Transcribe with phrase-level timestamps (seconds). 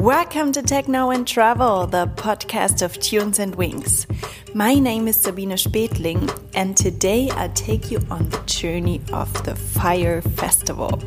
[0.00, 4.06] Welcome to Techno and Travel, the podcast of Tunes and Wings.
[4.54, 9.56] My name is Sabine Spetling, and today I take you on the journey of the
[9.56, 11.02] Fyre Festival.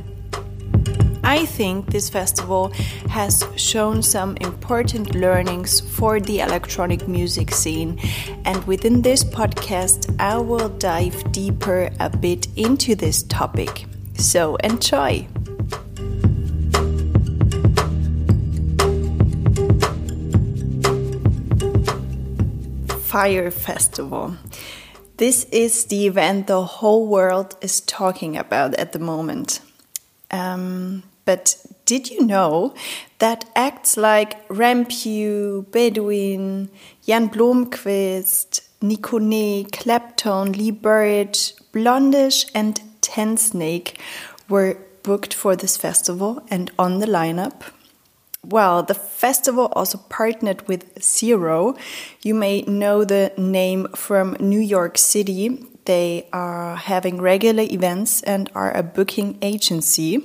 [1.24, 2.74] I think this festival
[3.10, 7.98] has shown some important learnings for the electronic music scene,
[8.44, 13.86] and within this podcast, I will dive deeper a bit into this topic.
[14.18, 15.30] So enjoy!
[23.12, 24.38] Fyre Festival.
[25.18, 29.60] This is the event the whole world is talking about at the moment.
[30.32, 32.74] Um, but did you know
[33.20, 36.70] that acts like Rampue, Bedouin,
[37.06, 43.98] Jan Blomqvist, Nicone, Clapton, Lee Burridge, Blond:ish, and Ten Tensnake
[44.48, 47.74] were booked for this festival and on the lineup?
[48.44, 51.76] Well, the festival also partnered with Zero.
[52.24, 55.68] You may know the name from New York City.
[55.86, 60.24] They are having regular events and are a booking agency.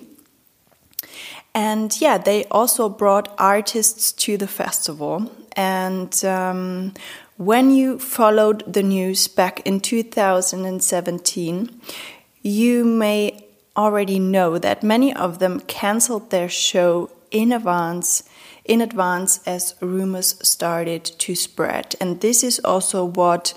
[1.55, 5.30] And yeah, they also brought artists to the festival.
[5.55, 6.95] And um,
[7.36, 11.80] when you followed the news back in 2017,
[12.42, 18.22] you may already know that many of them cancelled their show in advance
[18.66, 21.94] in advance as rumors started to spread.
[22.00, 23.55] And this is also what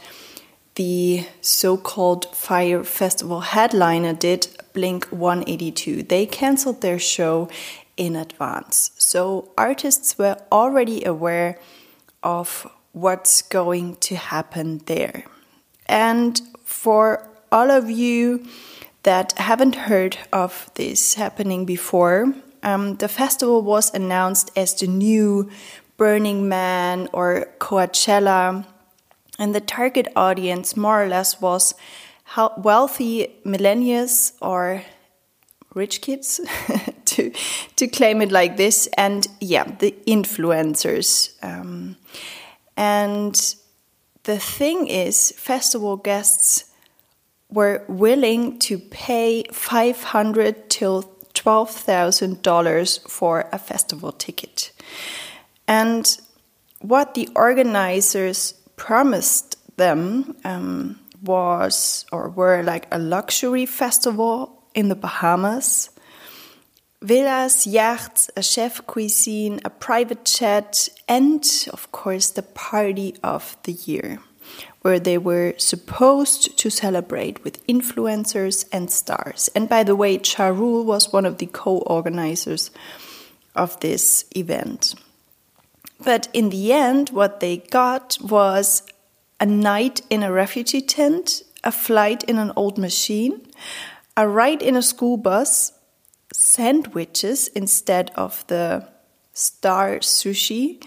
[0.76, 7.50] the so-called Fyre festival headliner did blink 182 they canceled their show
[7.98, 8.92] in advance.
[8.98, 11.60] So artists were already aware
[12.24, 15.26] of what's going to happen there.
[15.88, 18.46] And for all of you
[19.04, 22.34] that haven't heard of this happening before
[22.64, 25.50] um, the festival was announced as the new
[25.98, 28.66] Burning Man or Coachella,
[29.38, 31.74] and the target audience more or less was
[32.58, 34.84] wealthy millennials or
[35.74, 36.40] rich kids
[37.06, 37.32] to
[37.76, 38.88] to claim it like this.
[38.98, 41.96] And yeah the influencers um,
[42.76, 43.56] and
[44.24, 46.66] the thing is festival guests
[47.50, 51.04] were willing to pay 500 till
[51.44, 54.72] $12,000 for a festival ticket.
[55.68, 56.18] And
[56.82, 64.96] what the organizers promised them um, was or were like a luxury festival in the
[64.96, 65.90] Bahamas.
[67.02, 73.72] Villas, yachts, a chef cuisine, a private jet, and of course the party of the
[73.72, 74.20] year
[74.82, 79.50] where they were supposed to celebrate with influencers and stars.
[79.54, 82.72] And by the way, Ja Rule was one of the co organizers
[83.56, 84.96] of this event.
[86.04, 88.84] But in the end, what they got was
[89.40, 93.42] a night in a refugee tent, a flight in an old machine,
[94.16, 95.74] a ride in a school bus,
[96.34, 98.88] sandwiches instead of the
[99.34, 100.82] star sushi,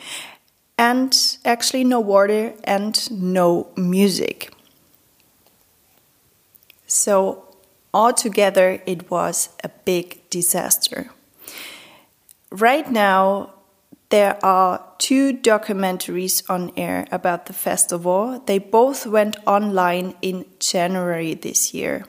[0.78, 4.52] and actually no water and no music.
[6.86, 7.44] So,
[7.94, 11.10] altogether, it was a big disaster.
[12.50, 13.54] Right now,
[14.10, 18.42] there are two documentaries on air about the festival.
[18.44, 22.04] They both went online in January this year.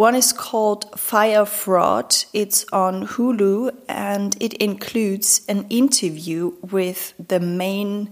[0.00, 2.16] One is called Fyre Fraud.
[2.32, 8.08] It's on Hulu and it includes an interview with the main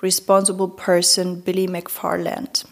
[0.00, 2.64] responsible person, Billy McFarland.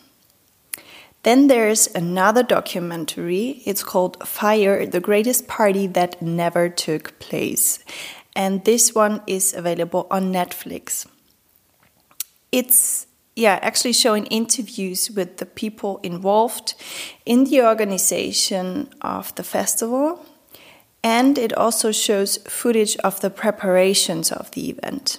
[1.25, 3.60] Then there's another documentary.
[3.66, 7.80] It's called Fyre, the greatest party that never took place.
[8.36, 11.09] And this one is available on Netflix.
[12.53, 13.09] It's
[13.40, 16.74] yeah, actually showing interviews with the people involved
[17.24, 20.26] in the organization of the festival.
[21.03, 25.18] And it also shows footage of the preparations of the event.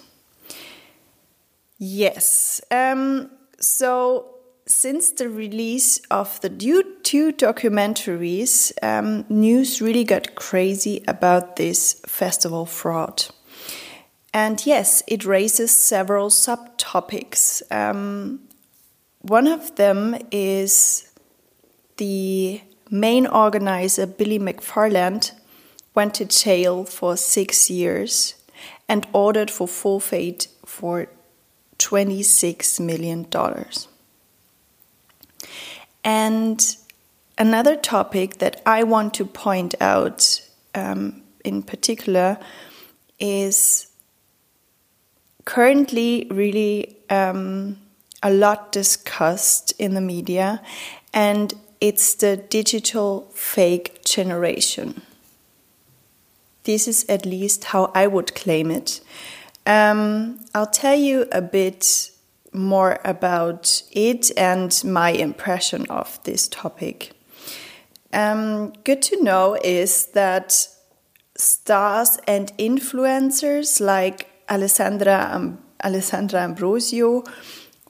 [1.80, 4.36] Yes, um, so
[4.68, 12.68] since the release of the two documentaries, um, news really got crazy about this festival
[12.68, 13.26] fraud.
[14.34, 17.62] And yes, it raises several subtopics.
[17.72, 18.40] Um,
[19.22, 21.12] one of them is
[21.98, 25.32] the main organizer, Billy McFarland,
[25.94, 28.36] went to jail for six years
[28.88, 31.08] and ordered for forfeit for
[31.78, 33.28] $26 million.
[36.04, 36.76] And
[37.38, 40.42] another topic that I want to point out
[40.74, 42.38] um, in particular
[43.20, 43.91] is
[45.46, 47.78] currently really um,
[48.24, 50.62] a lot discussed in the media,
[51.14, 55.02] and it's the digital fake generation.
[56.64, 59.02] This is at least how I would claim it.
[59.66, 62.12] Um, I'll tell you a bit
[62.54, 67.14] more about it and my impression of this topic.
[68.14, 70.68] Um, good to know is that
[71.36, 77.24] stars and influencers like Alessandra, um, Alessandra Ambrosio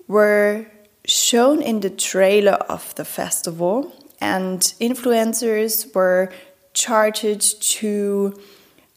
[0.07, 0.67] were
[1.05, 3.91] shown in the trailer of the festival,
[4.21, 6.31] and influencers were
[6.73, 8.39] chartered to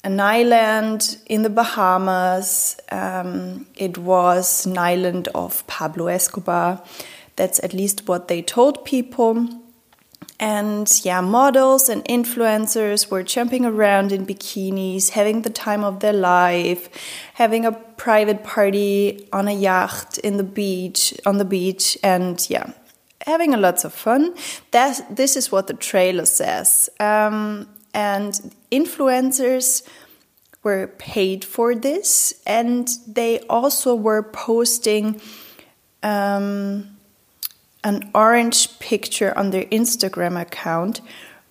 [0.04, 2.76] an island in the Bahamas.
[2.92, 6.82] Um, it was an island of Pablo Escobar.
[7.36, 9.48] That's at least what they told people.
[10.40, 16.12] And yeah, models and influencers were jumping around in bikinis, having the time of their
[16.12, 16.88] life,
[17.34, 22.72] having a private party on a yacht in the beach, on the beach, and yeah,
[23.26, 24.34] having a lots of fun.
[24.72, 26.90] That this is what the trailer says.
[26.98, 29.86] Um, and influencers
[30.64, 35.20] were paid for this, and they also were posting.
[36.02, 36.93] Um,
[37.84, 41.00] an orange picture on their Instagram account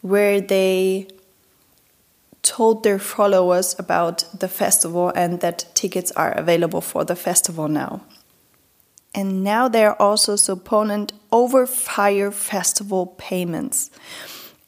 [0.02, 1.08] where they
[2.42, 8.02] told their followers about the festival and that tickets are available for the festival now.
[9.16, 13.92] And now they're also subpoenaed over Fyre festival payments.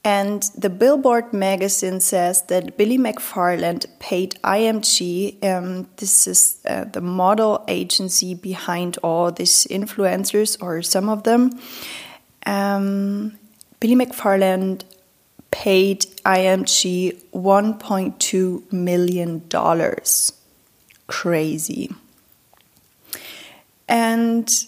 [0.06, 7.02] And the Billboard magazine says that Billy McFarland paid IMG, um, this is uh, the
[7.02, 11.60] model agency behind all these influencers, or some of them.
[12.46, 13.40] Um,
[13.80, 14.84] Billy McFarland
[15.50, 19.42] paid IMG $1.2 million.
[21.07, 21.96] Crazy.
[23.90, 24.66] And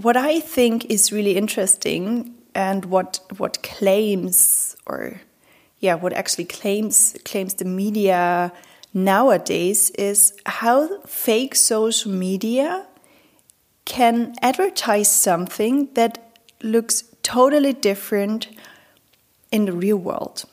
[0.00, 5.20] what I think is really interesting and what what claims or
[5.80, 8.52] yeah what actually claims claims the media
[8.92, 12.86] nowadays is how fake social media
[13.84, 18.48] can advertise something that looks totally different
[19.50, 20.44] in the real world.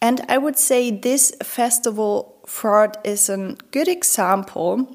[0.00, 4.88] And I would say this festival fraud is a good example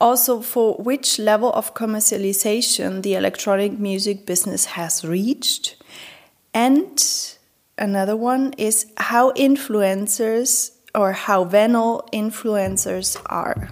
[0.00, 5.76] also for which level of commercialization the electronic music business has reached.
[6.52, 7.02] And
[7.78, 13.70] another one is how influencers or how venal influencers are.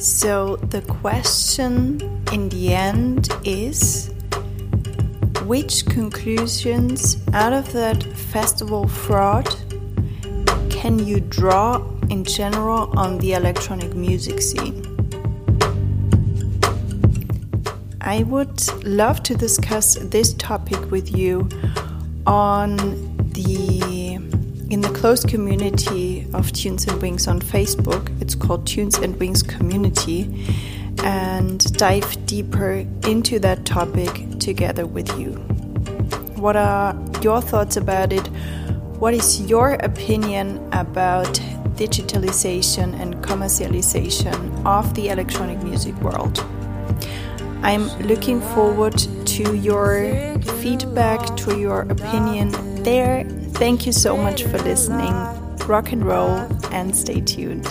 [0.00, 2.00] So the question
[2.32, 4.09] in the end is
[5.50, 9.48] which conclusions out of that festival fraud
[10.70, 14.80] can you draw in general on the electronic music scene?
[18.00, 21.48] I would love to discuss this topic with you
[22.28, 22.76] on
[23.32, 24.14] the
[24.70, 28.08] in the closed community of Tunes and Wings on Facebook.
[28.22, 30.46] It's called Tunes and Wings Community
[31.02, 35.49] and dive deeper into that topic together with you.
[36.40, 38.26] What are your thoughts about it?
[38.98, 41.34] What is your opinion about
[41.76, 46.42] digitalization and commercialization of the electronic music world?
[47.62, 52.52] I'm looking forward to your feedback, to your opinion
[52.84, 53.24] there.
[53.52, 55.12] Thank you so much for listening.
[55.68, 56.38] Rock and roll
[56.72, 57.66] and stay tuned.